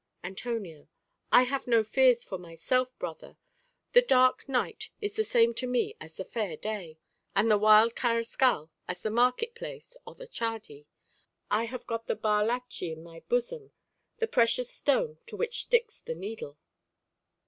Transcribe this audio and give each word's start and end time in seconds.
Antonio 0.23 0.87
I 1.31 1.43
have 1.43 1.67
no 1.67 1.83
fears 1.83 2.25
myself, 2.31 2.97
brother: 2.97 3.37
the 3.93 4.01
dark 4.01 4.49
night 4.49 4.89
is 4.99 5.13
the 5.15 5.23
same 5.23 5.53
to 5.53 5.67
me 5.67 5.95
as 6.01 6.15
the 6.15 6.25
fair 6.25 6.57
day, 6.57 6.97
and 7.35 7.51
the 7.51 7.57
wild 7.59 7.95
carrascal 7.95 8.71
as 8.87 9.01
the 9.01 9.11
market 9.11 9.53
place 9.53 9.95
or 10.07 10.15
the 10.15 10.25
chardi; 10.27 10.87
I 11.51 11.65
have 11.65 11.85
got 11.85 12.07
the 12.07 12.15
bar 12.15 12.43
lachí 12.43 12.91
in 12.91 13.03
my 13.03 13.19
bosom, 13.29 13.73
the 14.17 14.25
precious 14.27 14.71
stone 14.73 15.19
to 15.27 15.37
which 15.37 15.61
sticks 15.61 15.99
the 15.99 16.15
needle. 16.15 16.57